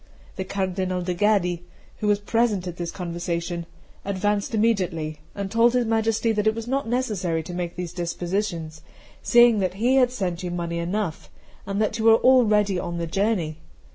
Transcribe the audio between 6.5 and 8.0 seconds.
was not necessary to make these